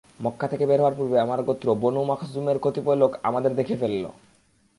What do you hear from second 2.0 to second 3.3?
মাখযূমের কতিপয় লোক